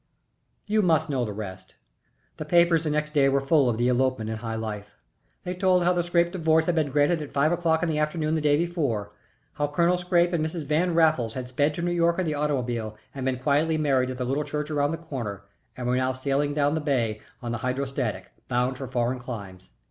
[0.65, 1.75] You must know the rest.
[2.37, 4.97] The papers the next day were full of the elopement in high life.
[5.43, 8.33] They told how the Scrappe divorce had been granted at five o'clock in the afternoon
[8.33, 9.11] the day before,
[9.53, 10.63] how Colonel Scrappe and Mrs.
[10.63, 14.17] Van Raffles had sped to New York in the automobile and been quietly married at
[14.17, 15.43] the Little Church Around the Corner,
[15.77, 19.69] and were now sailing down the bay on the Hydrostatic, bound for foreign climes.